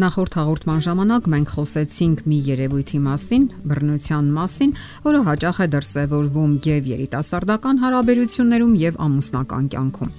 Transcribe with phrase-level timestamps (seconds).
[0.00, 4.72] Նախորդ հաղորդման ժամանակ մենք խոսեցինք մի երևույթի մասին, բռնության մասին,
[5.08, 10.18] որը հաճախ է դրսևորվում եւ երիտասարդական հարաբերություններում եւ ամուսնական կյանքում։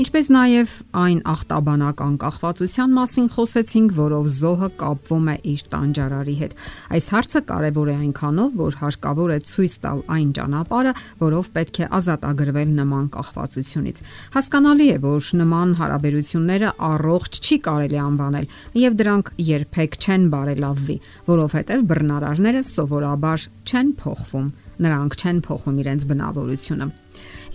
[0.00, 6.54] Ինչպես նաև այն ախտաբանական կախվածության մասին խոսեցինք, որով զոհը կապվում է իր տանջարարի հետ։
[6.96, 11.90] Այս հարցը կարևոր է այնքանով, որ հարկավոր է ցույց տալ այն ճանապարհը, որով պետք է
[12.00, 14.00] ազատագրվել նման կախվածությունից։
[14.40, 21.86] Հասկանալի է, որ նման հարաբերությունները առողջ չի կարելի անվանել, եւ դրանք երբեք չեն բարելավվի, որովհետեւ
[21.92, 26.88] բռնարարները սովորաբար չեն փոխվում, նրանք չեն փոխում իրենց բնավորությունը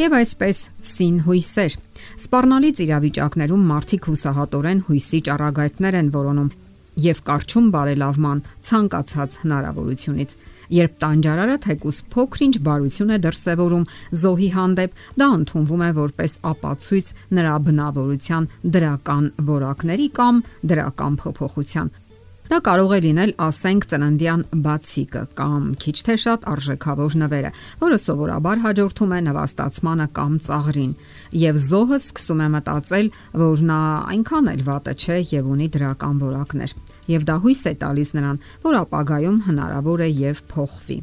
[0.01, 0.61] եւ այսպես
[0.91, 1.77] սին հույսեր։
[2.25, 6.51] Սպառնալից իրավիճակներում մարդիկ հուսահատորեն հույսի ճառագայթներ են որոնում
[7.05, 10.35] եւ կարճում բարելավման ցանկացած հնարավորությունից։
[10.75, 13.83] Երբ տանջարարը թեկուս փոքրինչ բարություն է դրսևորում
[14.21, 20.41] զոհի հանդեպ, դա ընդունվում է որպես ապացույց նրա բնավորության դրական որակների կամ
[20.71, 21.91] դրական փոփոխության,
[22.45, 27.49] Դա կարող է լինել, ասենք, ծննդյան բացիկը կամ քիչ թե շատ արժեքավոր նվերը,
[27.81, 30.93] որը սովորաբար հաջորդում է նվաստացմանը կամ ծաղրին,
[31.41, 33.09] եւ զոհը սկսում է մտածել,
[33.41, 33.79] որ նա
[34.13, 36.77] այնքան էլ վատը չէ եւ ունի դրական որակներ։
[37.15, 41.01] Եվ դա հույս է տալիս նրան, որ ապագայում հնարավոր է եւ փոխվի։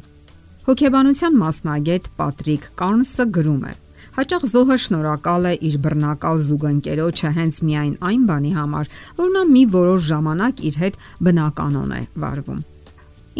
[0.63, 3.73] Հոգեբանության մասնագետ Պատրիկ Կարնսը գրում է.
[4.13, 9.63] Հաճախ զոհը շնորհակալ է իր բռնակալ զուգընկերոջը հենց միայն այն բանի համար, որ նա մի
[9.73, 12.59] որոշ ժամանակ իր հետ բնականon է վարվում։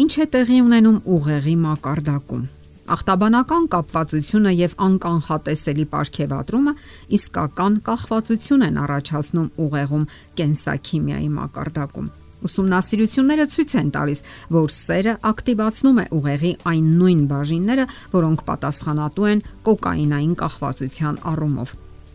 [0.04, 2.42] Ինչ է տեղի ունենում ուղեղի մակարդակում։
[2.94, 6.74] Ախտաբանական կապվածությունը եւ անկանխատեսելի ապարքեվատրումը
[7.20, 10.04] իսկական կախվածություն են առաջացնում ուղեղում
[10.42, 12.12] կենսաքիմիայի մակարդակում։
[12.44, 14.20] Ուսումնասիրությունները ցույց են տալիս,
[14.52, 21.74] որ սերը ակտիվացնում է ուղեղի այն նույն բաժինները, որոնք պատասխանատու են կոկաինային կախվածության առումով։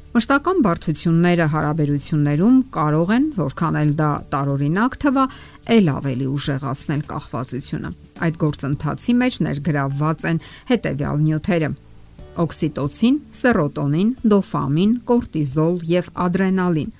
[0.10, 5.26] Մշտական բարդությունները հարաբերություններում կարող են, որքան էլ դա տարօրինակ թվա,
[5.76, 7.92] ել ավելի ուժեղացնել կախվածությունը։
[8.26, 10.42] Այդ գործընթացի մեջ ներգրավված են
[10.72, 11.70] հետևյալ նյութերը՝
[12.40, 16.92] օքսիտոցին, սերոտոնին, դոֆամին, կորտիզոլ եւ ադրենալին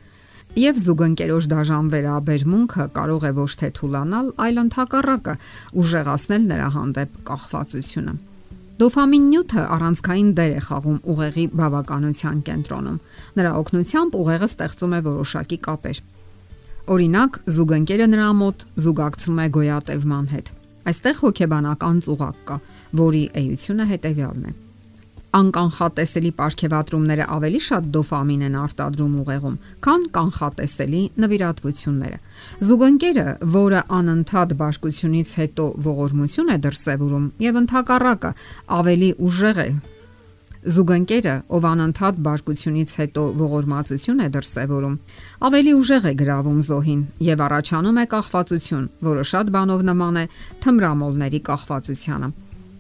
[0.58, 5.34] Եվ զուգընկերոջ դաժան վերաբերմունքը կարող է ոչ թե թուլանալ, այլ ընդհակառակը
[5.78, 8.14] ուժեղացնել նրա հանդեպ կախվածությունը։
[8.80, 12.98] Դոֆամին նյութը առանցքային դեր է խաղում ուղեղի բավականության կենտրոնում։
[13.40, 16.00] Նրա օգնությամբ ուղեղը ստեղծում է որոշակի կապեր։
[16.90, 20.50] Օրինակ, զուգընկերը նրա մոտ զուգակցվում է գոյատևման հետ։
[20.90, 22.58] Այստեղ հոգեբանական ծուղակ կա,
[23.04, 24.56] որի էությունը հետևյալն է
[25.38, 32.18] անկանխատեսելի ապարքեվատրումները ավելի շատ դոֆամին են արտադրում ուղեղում, քան կանխատեսելի նվիրատվությունները։
[32.70, 33.28] Զուգընկերը,
[33.60, 38.34] որը անընդհատ բաշխությունից հետո ողորմություն է դրսևորում եւ ընդհակառակը
[38.80, 39.70] ավելի ուժեղ է
[40.60, 44.98] Զուգընկերը, ով անընդհատ բարկությունից հետո ողորմածություն է դրսևորում,
[45.48, 50.26] ավելի ուժեղ է գրավում զոհին եւ առաջանում է կախվածություն, որը շատ բանով նման է
[50.68, 52.32] թմրամոլների կախվածությանը։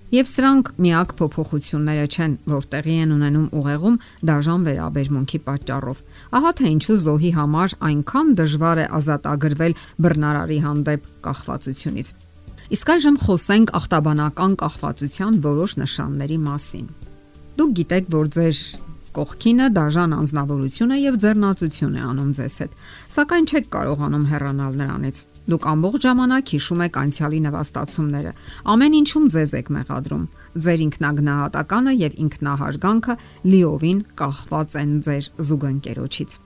[0.10, 6.00] Եվ սրանք միակ փոփոխությունները չեն, որ տեղի են ունենում ուղեղում դաժան վերաբերմունքի պատճառով։
[6.40, 12.12] Ահա թե ինչու զոհի համար այնքան դժվար է ազատագրվել բռնարարի հանդեպ կախվածությունից։
[12.74, 16.90] Իսկ այժմ խոսենք ախտաբանական կախվածության որոշ նշանների մասին։
[17.62, 18.58] Դուք գիտեք, որ ձեր
[19.20, 22.78] կողքինը դաժան անznավորություն է եւ ձեռնացություն է անում ձեզ հետ,
[23.16, 28.34] սակայն չեք կարողանում հեռանալ նրանից։ Դուք ամբողջ ժամանակ հիշում եք անցյալի նվաստացումները։
[28.74, 30.28] Ամեն ինչում ձեզ եք մեղադրում։
[30.66, 33.18] Ձեր ինքնագնահատականը եւ ինքնահարգանքը
[33.50, 36.40] լիովին կախված են ձեր զուգընկերոջից։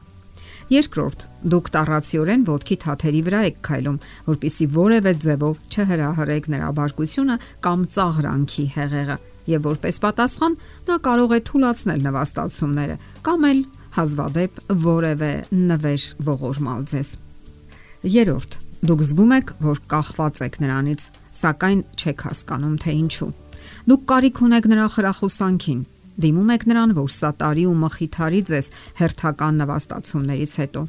[0.72, 7.38] Երկրորդ, դուք տառացիորեն ոդքի թաթերի վրա եք քայլում, որpիսի որևէ ձևով չհրահրեք նրա բարկությունը
[7.68, 9.18] կամ ծաղրանքի հեղեղը,
[9.54, 10.60] եւ որպես պատասխան
[10.90, 13.64] նա կարող է թուլացնել նվաստացումները կամ էլ
[13.94, 17.10] հազվադեպ որևէ նվեր ողորմալ ձեզ։
[18.14, 21.04] Երորդ, Դուք զգում եք, որ կախված եք նրանից,
[21.40, 23.28] սակայն չեք հասկանում թե ինչու։
[23.88, 25.78] Դուք կարիք ունեք նրա խրախուսանքին,
[26.22, 28.68] դիմում եք նրան, որ սատարի ու մխիթարի ձեզ
[29.00, 30.84] հերթական նվաստացումներից հետո։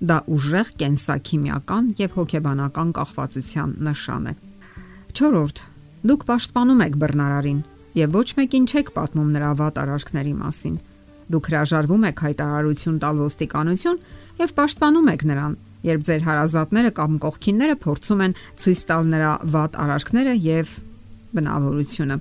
[0.00, 4.34] Դա ուժեղ կենսաքիմիական եւ հոգեբանական կախվածության նշան է։
[5.20, 5.64] 4.
[6.00, 7.58] Դուք պաշտպանում եք բռնարարին
[7.98, 10.76] եւ ոչ մեկին չեք պատմում նրա վատ արարքների մասին։
[11.30, 13.98] Դուք հրաժարվում եք հայտարարություն տալ ոստիկանություն
[14.40, 15.52] եւ պաշտպանում եք նրան,
[15.90, 20.72] երբ ձեր հարազատները կամ կողքինները փորձում են ցույց տալ նրա վատ արարքները եւ
[21.36, 22.16] բնավորությունը։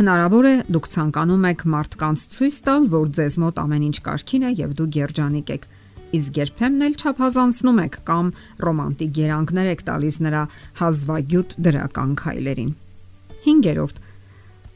[0.00, 4.50] Հնարավոր է դուք ցանկանում եք մարդկանց ցույց տալ, որ ձեզ մոտ ամեն ինչ կարքին է
[4.60, 5.66] եւ դուք երջանիկ եք։
[6.10, 8.30] Իսկ երբեմն էլ չափազանցնում եք կամ
[8.66, 10.42] ռոմանտիկ երանգներ եք տալիս նրա
[10.80, 12.72] հազվագյուտ դրական քայլերին։
[13.46, 14.00] 5-րդ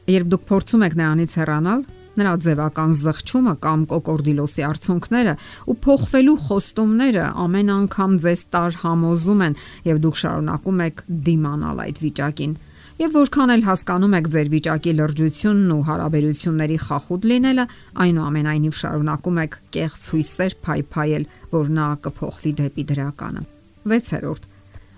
[0.05, 1.79] Երբ դուք փորձում եք նրանից հեռանալ,
[2.15, 5.33] նրա ձևական զղջումը կամ կոկորդիլոսի արցունքները
[5.71, 9.57] ու փոխվելու խոստումները ամեն անգամ ձեզ տար համոզում են
[9.89, 12.53] եւ դուք շարունակում եք դիմանալ այդ վիճակին։
[12.95, 17.65] Եվ որքան էլ հասկանում եք ձեր վիճակի լրջությունն ու հարաբերությունների խախուտ լինելը,
[18.05, 23.43] այնուամենայնիվ շարունակում եք կեղծ հույսեր փայփայել, որ նա կփոխվի դեպի դրականը։
[23.91, 24.47] 6-րդ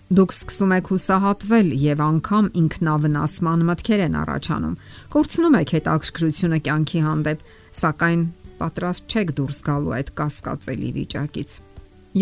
[0.07, 4.77] Դուք սկսում եք հուսահատվել եւ անգամ ինքնավնասման մտքեր են առաջանում։
[5.17, 7.41] Կորցնում եք հետաքրքրությունը կյանքի հանդեպ,
[7.81, 8.21] սակայն
[8.61, 11.59] պատրաստ չեք դուրս գալու այդ կասկածելի վիճակից։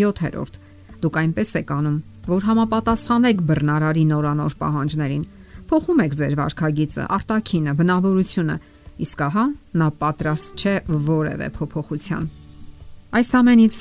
[0.00, 0.60] 7-րդ
[1.04, 1.96] Դուք այնպես եք անում,
[2.26, 5.24] որ համապատասխանեք բռնարարի նորանոր պահանջներին։
[5.66, 8.56] Փոխում եք ձեր վարքագիծը, արտակինը, բնավորությունը,
[9.02, 9.44] իսկ ահա
[9.80, 10.74] նա պատրաստ չէ
[11.06, 12.28] որևէ փոփոխության։
[13.16, 13.78] Այս ամենից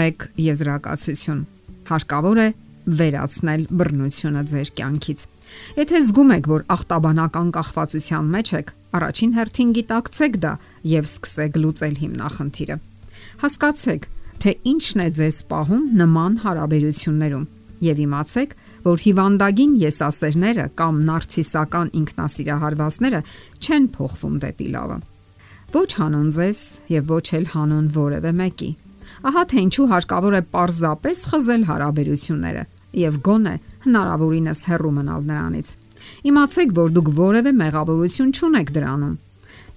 [0.00, 1.42] մեկ եզրակացություն։
[1.90, 2.48] Հարկավոր է
[3.00, 5.24] վերացնել բռնությունը ձեր կյանքից։
[5.76, 10.52] Եթե զգում եք, որ ախտաբանական կախվածության մեջ եք, առաջին հերթին գիտակցեք դա
[10.90, 12.76] եւ սկսեք լուծել հիմնախնդիրը։
[13.44, 14.06] Հասկացեք,
[14.40, 17.46] թե ինչն է ձեզ պահում նման հարաբերություններում
[17.90, 23.20] եւ իմացեք, որ հիվանդագին եսասերները կամ նարցիսական ինքնասիրահարվածները
[23.60, 24.98] չեն փոխվում դեպի լավը։
[25.70, 26.60] Ոչ հանուն ձեզ
[26.90, 28.70] եւ ոչ էլ հանուն որևէ մեկի։
[29.30, 32.62] Ահա թե ինչու հարկավոր է parzapes խզել հարաբերությունները
[33.00, 33.54] եւ գոնե
[33.86, 35.72] հնարավորինս հեռու մնալ նրանից։
[36.30, 39.16] Իմացեք, որ դուք որևէ մեղավորություն չունեք դրանում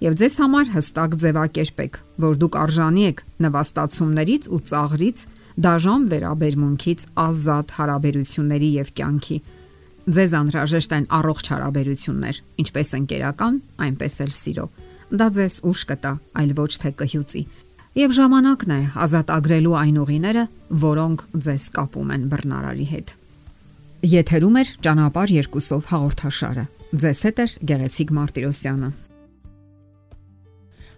[0.04, 5.18] եւ ձեզ համար հստակ ձևակերպեք, որ դուք արժանի եք նվաստացումներից ու ծաղրից,
[5.54, 9.36] դաժան վերաբերմունքից ազատ հարաբերությունների եւ կյանքի։
[10.04, 14.66] Ձեզ անհրաժեշտ են առողջ հարաբերություններ, ինչպես ընկերական, այնպես էլ սիրո։
[15.14, 16.12] Դա ձեզ ուշ կտա,
[16.42, 17.42] այլ ոչ թե կհյուծի։
[17.94, 20.44] Եվ ժամանակն է ազատ ագրելու այն ուղիները,
[20.82, 23.14] որոնք ձեզ կապում են բռնարարի հետ։
[24.14, 26.64] Եթերում է ճանապար երկուսով հաղորդաշարը։
[27.04, 28.90] Ձեզ հետ է Գեղեցիկ Մարտիրոսյանը։